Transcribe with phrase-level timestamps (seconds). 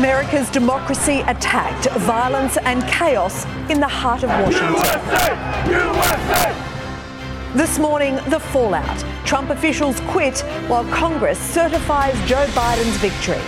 [0.00, 4.72] America's democracy attacked, violence and chaos in the heart of Washington.
[4.72, 5.34] USA!
[5.68, 7.54] USA!
[7.54, 9.04] This morning, the fallout.
[9.26, 10.38] Trump officials quit
[10.68, 13.42] while Congress certifies Joe Biden's victory.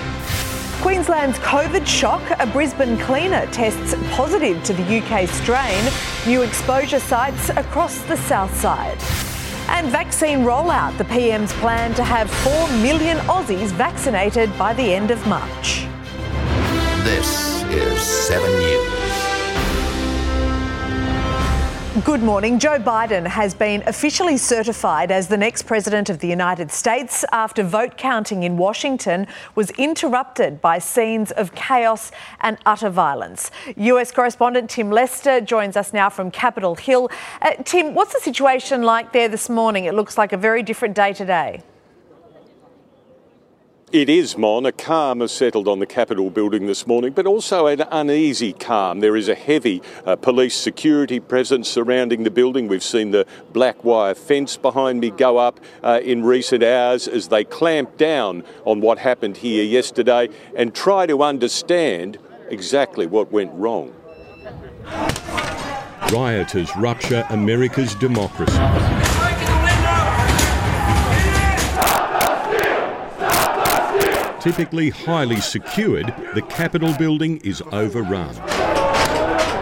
[0.82, 5.90] Queensland's COVID shock, a Brisbane cleaner tests positive to the UK strain,
[6.26, 8.98] new exposure sites across the south side.
[9.70, 15.10] And vaccine rollout, the PM's plan to have 4 million Aussies vaccinated by the end
[15.10, 15.86] of March.
[17.04, 19.02] This is 7 News.
[22.04, 22.60] Good morning.
[22.60, 27.64] Joe Biden has been officially certified as the next president of the United States after
[27.64, 33.50] vote counting in Washington was interrupted by scenes of chaos and utter violence.
[33.76, 37.10] US correspondent Tim Lester joins us now from Capitol Hill.
[37.40, 39.86] Uh, Tim, what's the situation like there this morning?
[39.86, 41.62] It looks like a very different day today.
[43.92, 44.64] It is, Mon.
[44.64, 49.00] A calm has settled on the Capitol building this morning, but also an uneasy calm.
[49.00, 52.68] There is a heavy uh, police security presence surrounding the building.
[52.68, 57.28] We've seen the black wire fence behind me go up uh, in recent hours as
[57.28, 62.16] they clamp down on what happened here yesterday and try to understand
[62.48, 63.92] exactly what went wrong.
[66.10, 69.01] Rioters rupture America's democracy.
[74.42, 78.34] Typically highly secured, the Capitol building is overrun.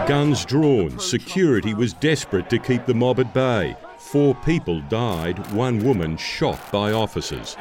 [0.07, 3.75] Guns drawn, security was desperate to keep the mob at bay.
[3.99, 7.55] Four people died, one woman shot by officers.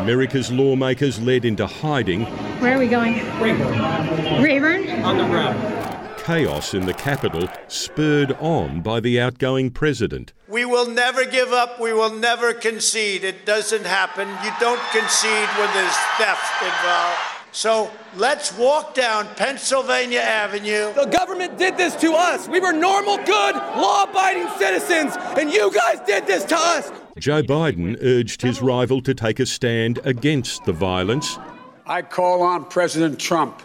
[0.00, 2.24] America's lawmakers led into hiding.
[2.60, 3.16] Where are we going?
[3.40, 4.42] Rayburn.
[4.42, 5.04] Rayburn?
[5.04, 6.18] On the ground.
[6.24, 10.32] Chaos in the Capitol, spurred on by the outgoing president.
[10.60, 11.80] We will never give up.
[11.80, 13.24] We will never concede.
[13.24, 14.28] It doesn't happen.
[14.44, 17.18] You don't concede when there's theft involved.
[17.50, 20.92] So let's walk down Pennsylvania Avenue.
[20.92, 22.46] The government did this to us.
[22.46, 26.92] We were normal, good, law abiding citizens, and you guys did this to us.
[27.18, 31.38] Joe Biden urged his rival to take a stand against the violence.
[31.86, 33.62] I call on President Trump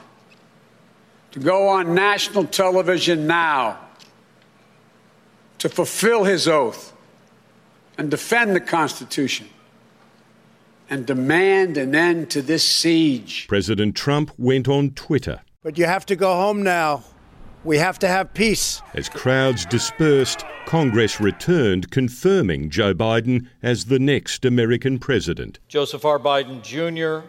[1.32, 3.85] to go on national television now
[5.66, 6.94] to fulfill his oath
[7.98, 9.50] and defend the Constitution
[10.92, 13.48] and demand an end to this siege.
[13.48, 15.42] President Trump went on Twitter.
[15.64, 17.04] But you have to go home now.
[17.64, 18.84] We have to have peace.
[18.94, 25.58] As crowds dispersed, Congress returned, confirming Joe Biden as the next American president.
[25.68, 26.20] Joseph R.
[26.20, 27.28] Biden Jr.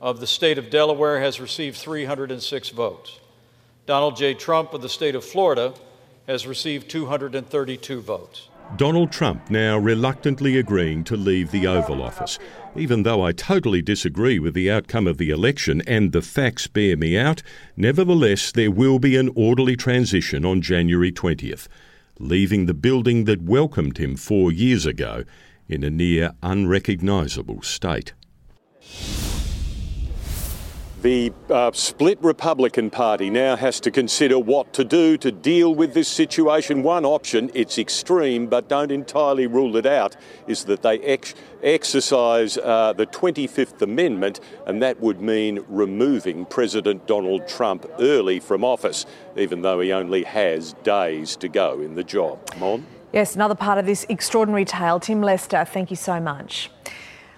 [0.00, 3.20] of the state of Delaware has received 306 votes.
[3.86, 4.34] Donald J.
[4.34, 5.72] Trump of the state of Florida
[6.26, 8.48] has received 232 votes.
[8.76, 12.38] Donald Trump now reluctantly agreeing to leave the Oval Office.
[12.76, 16.96] Even though I totally disagree with the outcome of the election and the facts bear
[16.96, 17.42] me out,
[17.76, 21.66] nevertheless, there will be an orderly transition on January 20th,
[22.20, 25.24] leaving the building that welcomed him four years ago
[25.68, 28.12] in a near unrecognisable state.
[31.02, 35.94] The uh, split Republican Party now has to consider what to do to deal with
[35.94, 36.82] this situation.
[36.82, 40.14] One option, it's extreme, but don't entirely rule it out,
[40.46, 41.32] is that they ex-
[41.62, 48.62] exercise uh, the 25th Amendment, and that would mean removing President Donald Trump early from
[48.62, 49.06] office,
[49.38, 52.38] even though he only has days to go in the job.
[52.58, 52.84] Mon?
[53.14, 55.00] Yes, another part of this extraordinary tale.
[55.00, 56.70] Tim Lester, thank you so much.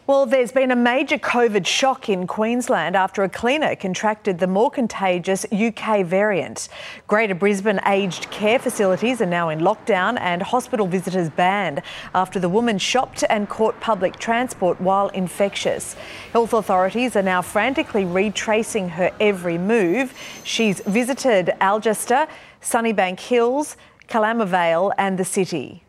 [0.04, 4.68] Well, there's been a major COVID shock in Queensland after a cleaner contracted the more
[4.68, 6.68] contagious UK variant.
[7.06, 11.82] Greater Brisbane aged care facilities are now in lockdown and hospital visitors banned
[12.16, 15.94] after the woman shopped and caught public transport while infectious.
[16.32, 20.14] Health authorities are now frantically retracing her every move.
[20.42, 22.26] She's visited Algester,
[22.60, 23.76] Sunnybank Hills,
[24.08, 25.84] Calamvale, and the city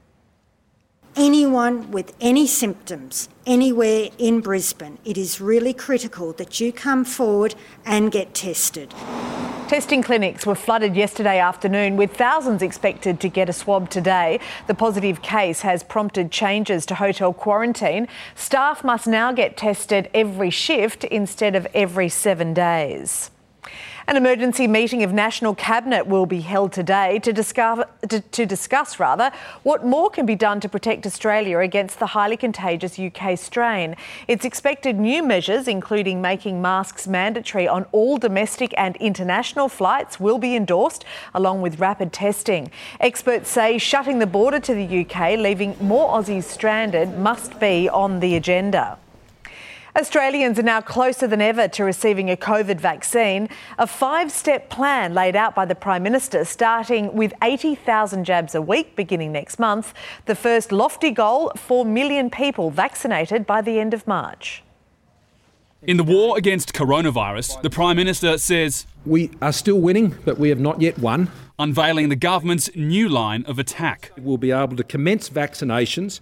[1.15, 7.55] anyone with any symptoms anywhere in Brisbane, it is really critical that you come forward
[7.85, 8.93] and get tested.
[9.67, 14.39] Testing clinics were flooded yesterday afternoon with thousands expected to get a swab today.
[14.67, 18.07] The positive case has prompted changes to hotel quarantine.
[18.35, 23.31] Staff must now get tested every shift instead of every seven days.
[24.05, 28.99] An emergency meeting of National Cabinet will be held today to discuss, to, to, discuss
[28.99, 29.31] rather,
[29.63, 33.95] what more can be done to protect Australia against the highly contagious UK strain.
[34.27, 40.37] It's expected new measures, including making masks mandatory on all domestic and international flights, will
[40.37, 42.71] be endorsed, along with rapid testing.
[42.99, 48.19] Experts say shutting the border to the UK, leaving more Aussies stranded, must be on
[48.19, 48.97] the agenda.
[49.95, 53.47] Australians are now closer than ever to receiving a COVID vaccine.
[53.77, 58.61] A five step plan laid out by the Prime Minister, starting with 80,000 jabs a
[58.61, 59.93] week beginning next month.
[60.25, 64.63] The first lofty goal 4 million people vaccinated by the end of March.
[65.83, 70.49] In the war against coronavirus, the Prime Minister says We are still winning, but we
[70.49, 71.29] have not yet won.
[71.59, 74.11] Unveiling the government's new line of attack.
[74.17, 76.19] We'll be able to commence vaccinations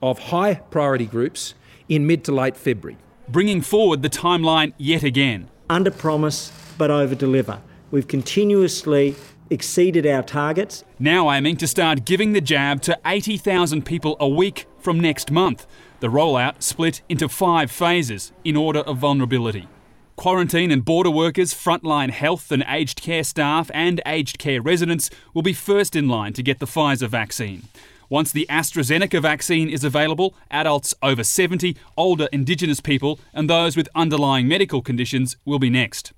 [0.00, 1.52] of high priority groups
[1.94, 2.96] in mid to late February.
[3.28, 5.48] Bringing forward the timeline yet again.
[5.68, 7.60] Under promise but over deliver.
[7.90, 9.14] We've continuously
[9.50, 10.84] exceeded our targets.
[10.98, 15.66] Now aiming to start giving the jab to 80,000 people a week from next month.
[16.00, 19.68] The rollout split into five phases in order of vulnerability.
[20.16, 25.42] Quarantine and border workers, frontline health and aged care staff, and aged care residents will
[25.42, 27.64] be first in line to get the Pfizer vaccine.
[28.12, 33.88] Once the AstraZeneca vaccine is available, adults over 70, older Indigenous people, and those with
[33.94, 36.12] underlying medical conditions will be next.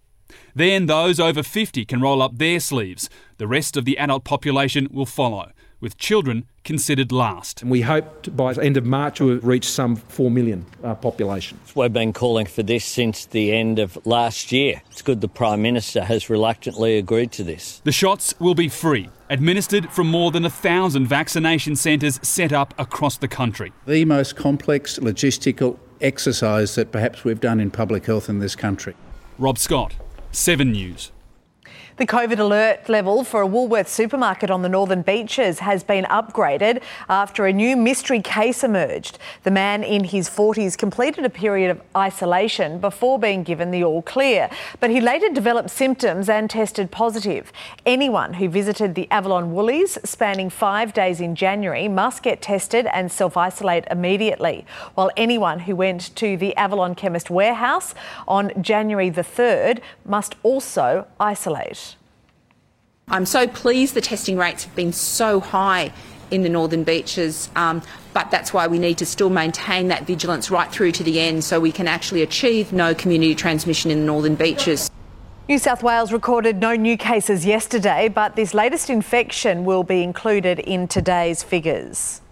[0.57, 3.09] Then those over 50 can roll up their sleeves.
[3.39, 7.63] The rest of the adult population will follow, with children considered last.
[7.63, 11.61] And we hope by the end of March we'll reach some 4 million uh, population.
[11.77, 14.83] We've been calling for this since the end of last year.
[14.91, 17.81] It's good the Prime Minister has reluctantly agreed to this.
[17.85, 22.73] The shots will be free, administered from more than a thousand vaccination centres set up
[22.79, 23.73] across the country.
[23.87, 28.95] The most complex logistical exercise that perhaps we've done in public health in this country.
[29.37, 29.95] Rob Scott,
[30.31, 31.11] 7 News.
[31.97, 36.83] The COVID alert level for a Woolworths supermarket on the Northern Beaches has been upgraded
[37.09, 39.17] after a new mystery case emerged.
[39.45, 44.03] The man in his 40s completed a period of isolation before being given the all
[44.03, 44.51] clear,
[44.81, 47.53] but he later developed symptoms and tested positive.
[47.87, 53.13] Anyone who visited the Avalon Woolies spanning five days in January must get tested and
[53.13, 54.67] self isolate immediately,
[54.97, 57.95] while anyone who went to the Avalon Chemist Warehouse
[58.27, 61.84] on January the 3rd must also isolate.
[63.09, 65.93] I'm so pleased the testing rates have been so high
[66.31, 67.83] in the northern beaches, um,
[68.15, 71.45] but that's why we need to still maintain that vigilance right through to the end
[71.45, 74.91] so we can actually achieve no community transmission in the northern beaches.
[75.51, 80.59] New South Wales recorded no new cases yesterday, but this latest infection will be included
[80.61, 82.23] in today's figures.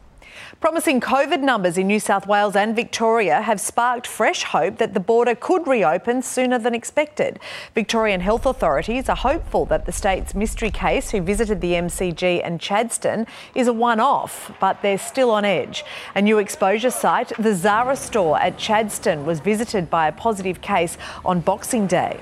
[0.62, 5.00] Promising COVID numbers in New South Wales and Victoria have sparked fresh hope that the
[5.00, 7.41] border could reopen sooner than expected.
[7.75, 12.60] Victorian health authorities are hopeful that the state's mystery case who visited the MCG and
[12.60, 15.84] Chadstone is a one off, but they're still on edge.
[16.15, 20.96] A new exposure site, the Zara store at Chadstone, was visited by a positive case
[21.25, 22.20] on Boxing Day.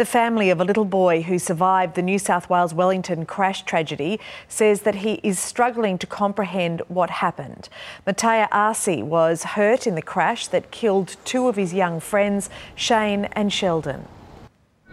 [0.00, 4.18] The family of a little boy who survived the New South Wales Wellington crash tragedy
[4.48, 7.68] says that he is struggling to comprehend what happened.
[8.06, 13.26] Matea Arce was hurt in the crash that killed two of his young friends, Shane
[13.32, 14.08] and Sheldon.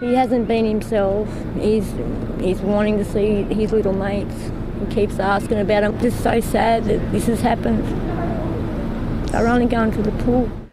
[0.01, 1.29] He hasn't been himself.
[1.57, 1.89] He's,
[2.41, 4.51] he's wanting to see his little mates.
[4.81, 6.05] He keeps asking about them.
[6.05, 7.81] It's so sad that this has happened.
[9.29, 10.66] They're only going to the pool.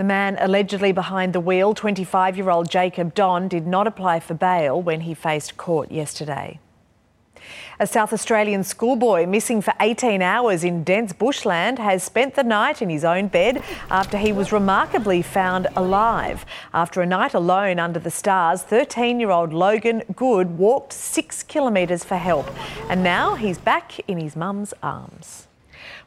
[0.00, 4.32] The man allegedly behind the wheel, 25 year old Jacob Don, did not apply for
[4.32, 6.58] bail when he faced court yesterday.
[7.78, 12.80] A South Australian schoolboy missing for 18 hours in dense bushland has spent the night
[12.80, 16.46] in his own bed after he was remarkably found alive.
[16.72, 22.04] After a night alone under the stars, 13 year old Logan Good walked six kilometres
[22.04, 22.46] for help
[22.88, 25.46] and now he's back in his mum's arms.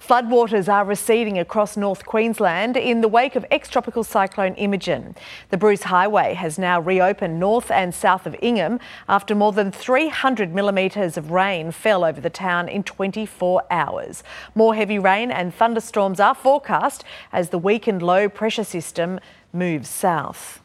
[0.05, 5.15] Floodwaters are receding across North Queensland in the wake of ex tropical cyclone Imogen.
[5.50, 10.53] The Bruce Highway has now reopened north and south of Ingham after more than 300
[10.53, 14.24] millimetres of rain fell over the town in 24 hours.
[14.53, 19.22] More heavy rain and thunderstorms are forecast as the weakened low pressure system
[19.53, 20.62] moves south.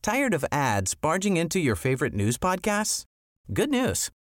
[0.00, 3.04] Tired of ads barging into your favorite news podcasts?
[3.52, 4.10] Good news.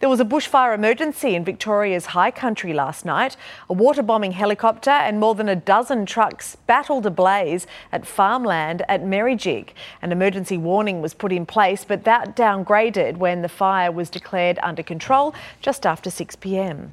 [0.00, 3.36] There was a bushfire emergency in Victoria's high country last night.
[3.70, 8.82] A water bombing helicopter and more than a dozen trucks battled a blaze at farmland
[8.88, 9.68] at Merrijig.
[10.02, 14.58] An emergency warning was put in place, but that downgraded when the fire was declared
[14.62, 16.92] under control just after 6 pm.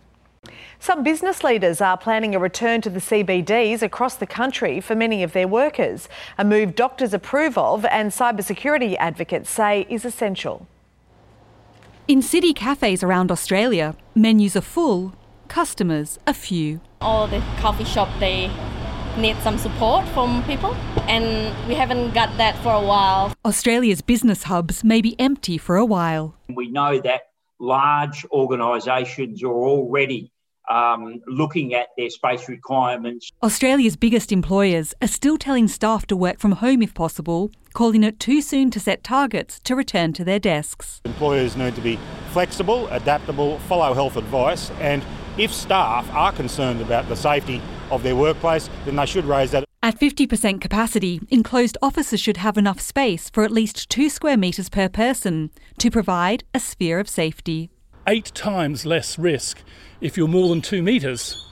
[0.80, 5.24] Some business leaders are planning a return to the CBDs across the country for many
[5.24, 10.68] of their workers, a move doctors approve of and cybersecurity advocates say is essential.
[12.08, 15.14] In city cafes around Australia, menus are full,
[15.48, 16.82] customers a few.
[17.00, 18.50] All the coffee shop they
[19.18, 20.74] need some support from people
[21.08, 23.34] and we haven't got that for a while.
[23.46, 26.36] Australia's business hubs may be empty for a while.
[26.50, 27.22] We know that
[27.60, 30.31] large organisations are already
[30.70, 33.30] um, looking at their space requirements.
[33.44, 38.20] Australia's biggest employers are still telling staff to work from home if possible, calling it
[38.20, 41.02] too soon to set targets to return to their desks.
[41.06, 42.00] Employers need to be
[42.32, 45.04] flexible, adaptable, follow health advice, and
[45.38, 49.64] if staff are concerned about the safety of their workplace, then they should raise that.
[49.84, 54.70] At 50% capacity, enclosed offices should have enough space for at least two square metres
[54.70, 55.50] per person
[55.80, 57.72] to provide a sphere of safety.
[58.08, 59.62] Eight times less risk
[60.02, 61.46] if you're more than two metres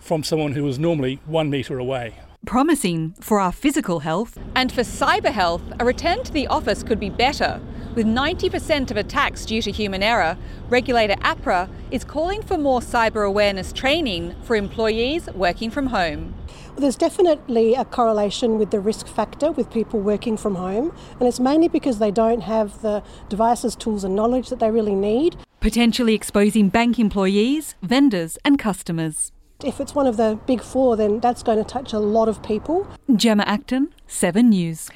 [0.00, 2.18] from someone who is normally one metre away.
[2.46, 4.38] Promising for our physical health.
[4.56, 7.60] And for cyber health, a return to the office could be better.
[7.94, 10.38] With 90% of attacks due to human error,
[10.70, 16.34] regulator APRA is calling for more cyber awareness training for employees working from home.
[16.68, 21.28] Well, there's definitely a correlation with the risk factor with people working from home, and
[21.28, 25.36] it's mainly because they don't have the devices, tools, and knowledge that they really need.
[25.62, 29.30] Potentially exposing bank employees, vendors, and customers.
[29.62, 32.42] If it's one of the big four, then that's going to touch a lot of
[32.42, 32.88] people.
[33.14, 34.90] Gemma Acton, 7 News.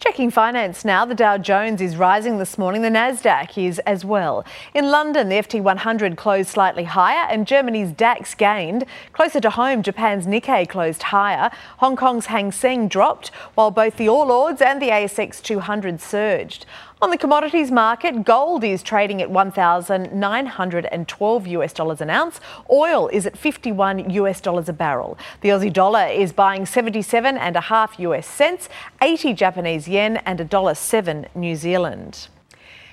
[0.00, 2.82] Checking finance now, the Dow Jones is rising this morning.
[2.82, 4.44] The Nasdaq is as well.
[4.72, 8.84] In London, the FT 100 closed slightly higher, and Germany's DAX gained.
[9.12, 11.50] Closer to home, Japan's Nikkei closed higher.
[11.78, 16.64] Hong Kong's Hang Seng dropped, while both the All Ords and the ASX 200 surged.
[17.00, 22.40] On the commodities market, gold is trading at 1,912 US dollars an ounce.
[22.68, 25.16] Oil is at 51 US dollars a barrel.
[25.40, 28.68] The Aussie dollar is buying 77 and a half US cents,
[29.00, 32.26] 80 Japanese yen and a dollar 7 New Zealand.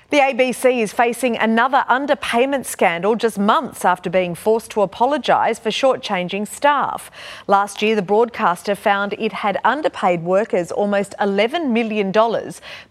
[0.08, 5.70] The ABC is facing another underpayment scandal just months after being forced to apologise for
[5.70, 7.10] shortchanging staff.
[7.48, 12.12] Last year, the broadcaster found it had underpaid workers almost $11 million,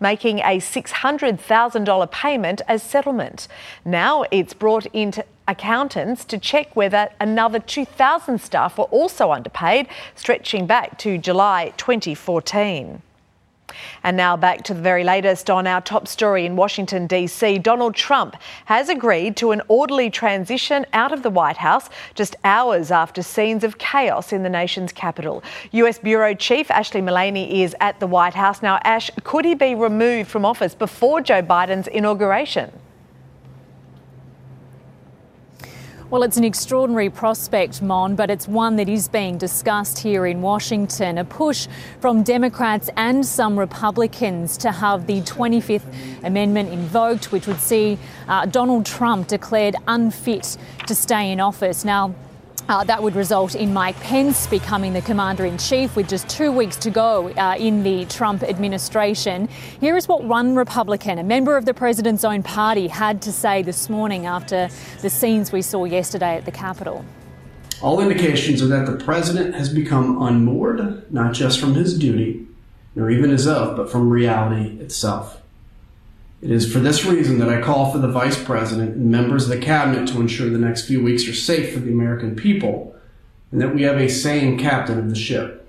[0.01, 3.47] making a $600,000 payment as settlement.
[3.85, 10.67] Now it's brought into accountants to check whether another 2,000 staff were also underpaid, stretching
[10.67, 13.01] back to July 2014.
[14.03, 17.59] And now back to the very latest on our top story in Washington, D.C.
[17.59, 22.91] Donald Trump has agreed to an orderly transition out of the White House just hours
[22.91, 25.43] after scenes of chaos in the nation's capital.
[25.71, 28.61] US Bureau Chief Ashlee Mullany is at the White House.
[28.61, 32.71] Now, Ash, could he be removed from office before Joe Biden's inauguration?
[36.11, 40.39] Well, it's an extraordinary prospect, Mon, but it's one that is being discussed here in
[40.43, 41.17] Washington.
[41.17, 41.67] A push
[41.99, 47.97] from Democrats and some Republicans to have the 25th Amendment invoked, which would see
[48.27, 51.83] uh, Donald Trump declared unfit to stay in office.
[51.83, 52.13] Now,
[52.69, 56.51] uh, that would result in Mike Pence becoming the commander in chief with just two
[56.51, 59.47] weeks to go uh, in the Trump administration.
[59.79, 63.61] Here is what one Republican, a member of the president's own party, had to say
[63.61, 64.69] this morning after
[65.01, 67.05] the scenes we saw yesterday at the Capitol.
[67.81, 72.47] All indications are that the president has become unmoored, not just from his duty,
[72.95, 75.41] nor even his oath, but from reality itself.
[76.45, 79.49] It is for this reason that I call for the Vice President and members of
[79.49, 82.95] the Cabinet to ensure the next few weeks are safe for the American people
[83.51, 85.67] and that we have a sane captain of the ship.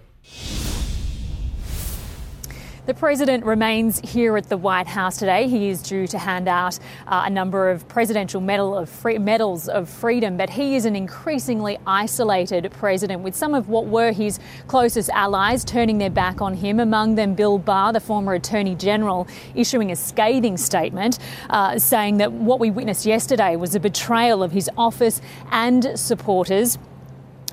[2.86, 5.48] The president remains here at the White House today.
[5.48, 6.78] He is due to hand out
[7.08, 10.94] uh, a number of presidential medal of free- medals of freedom, but he is an
[10.94, 14.38] increasingly isolated president with some of what were his
[14.68, 19.26] closest allies turning their back on him, among them Bill Barr, the former Attorney General,
[19.56, 21.18] issuing a scathing statement
[21.50, 26.78] uh, saying that what we witnessed yesterday was a betrayal of his office and supporters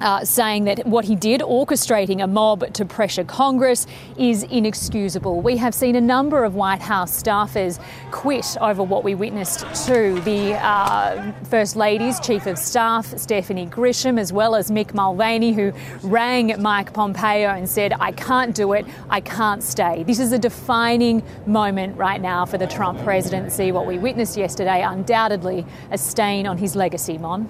[0.03, 5.41] uh, saying that what he did, orchestrating a mob to pressure Congress, is inexcusable.
[5.41, 7.81] We have seen a number of White House staffers
[8.11, 10.19] quit over what we witnessed too.
[10.21, 15.71] The uh, First Lady's Chief of Staff, Stephanie Grisham, as well as Mick Mulvaney, who
[16.03, 20.03] rang Mike Pompeo and said, I can't do it, I can't stay.
[20.03, 23.71] This is a defining moment right now for the Trump presidency.
[23.71, 27.49] What we witnessed yesterday, undoubtedly a stain on his legacy, Mon.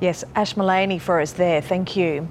[0.00, 1.60] Yes, Ash Mullany for us there.
[1.60, 2.26] Thank you.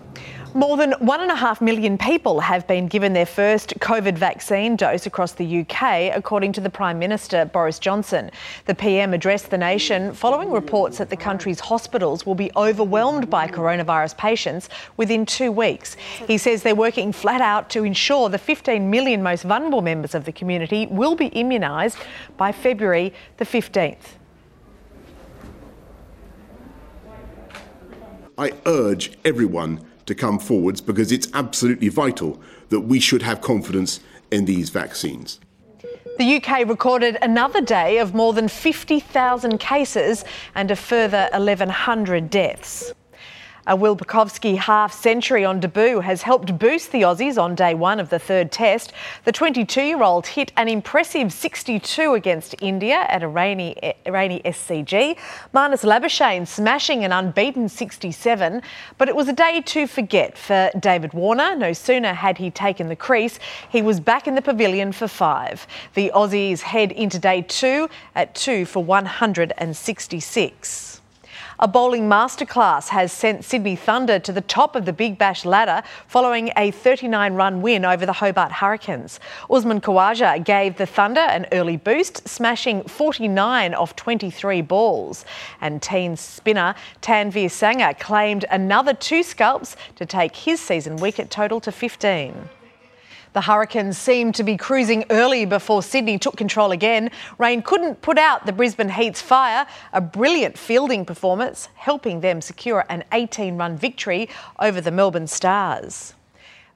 [0.56, 4.76] More than one and a half million people have been given their first COVID vaccine
[4.76, 8.32] dose across the UK, according to the Prime Minister Boris Johnson.
[8.66, 13.48] The PM addressed the nation following reports that the country's hospitals will be overwhelmed by
[13.48, 15.94] coronavirus patients within two weeks.
[16.26, 20.26] He says they're working flat out to ensure the 15 million most vulnerable members of
[20.26, 22.04] the community will be immunised
[22.38, 24.19] by February the 15th.
[28.40, 34.00] I urge everyone to come forwards because it's absolutely vital that we should have confidence
[34.32, 35.42] in these vaccines.
[36.18, 40.24] The UK recorded another day of more than 50,000 cases
[40.56, 42.94] and a further 1,100 deaths.
[43.70, 48.00] A Will Pucovski half century on debut has helped boost the Aussies on day one
[48.00, 48.94] of the third test.
[49.26, 53.76] The 22 year old hit an impressive 62 against India at a rainy,
[54.08, 55.16] rainy SCG.
[55.54, 58.64] Marnus Labuschagne smashing an unbeaten 67.
[58.98, 61.56] But it was a day to forget for David Warner.
[61.56, 63.38] No sooner had he taken the crease,
[63.70, 65.68] he was back in the pavilion for five.
[65.94, 70.99] The Aussies head into day two at two for 166.
[71.62, 75.84] A bowling masterclass has sent Sydney Thunder to the top of the Big Bash ladder
[76.08, 79.20] following a 39 run win over the Hobart Hurricanes.
[79.52, 85.26] Usman Khawaja gave the Thunder an early boost, smashing 49 off 23 balls.
[85.60, 91.60] And teen spinner Tanvir Sangha claimed another two scalps to take his season wicket total
[91.60, 92.48] to 15.
[93.32, 97.12] The Hurricanes seemed to be cruising early before Sydney took control again.
[97.38, 99.68] Rain couldn't put out the Brisbane Heat's fire.
[99.94, 106.16] A brilliant fielding performance, helping them secure an 18 run victory over the Melbourne Stars.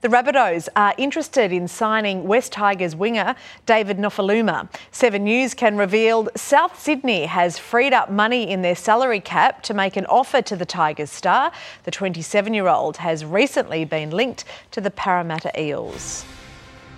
[0.01, 3.35] The Rabbitohs are interested in signing West Tigers winger
[3.65, 4.69] David Nofoaluma.
[4.91, 9.73] Seven News can reveal South Sydney has freed up money in their salary cap to
[9.73, 11.51] make an offer to the Tigers star.
[11.85, 16.25] The 27 year old has recently been linked to the Parramatta Eels.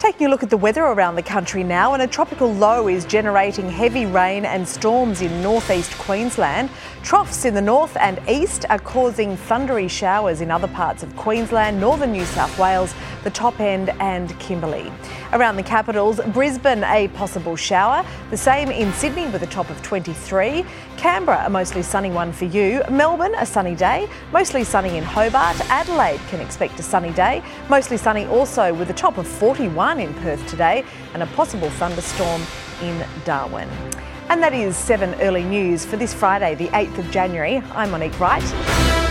[0.05, 3.05] Taking a look at the weather around the country now, and a tropical low is
[3.05, 6.69] generating heavy rain and storms in northeast Queensland.
[7.01, 11.79] Troughs in the north and east are causing thundery showers in other parts of Queensland,
[11.79, 14.91] northern New South Wales, the top end, and Kimberley.
[15.33, 19.81] Around the capitals, Brisbane, a possible shower, the same in Sydney with a top of
[19.81, 20.63] 23,
[20.97, 25.59] Canberra, a mostly sunny one for you, Melbourne, a sunny day, mostly sunny in Hobart,
[25.69, 30.13] Adelaide can expect a sunny day, mostly sunny also with a top of 41 in
[30.15, 32.41] Perth today, and a possible thunderstorm
[32.81, 33.69] in Darwin.
[34.29, 37.57] And that is 7 Early News for this Friday, the 8th of January.
[37.73, 39.04] I'm Monique Wright.